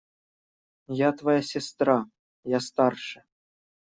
[1.07, 1.97] Я твоя сестра…
[2.55, 3.23] Я старше.